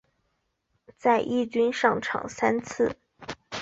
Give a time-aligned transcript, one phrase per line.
[0.97, 2.95] 在一军上场三次。